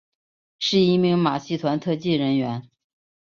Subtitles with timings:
[0.57, 2.67] 是一名马戏团特技人员。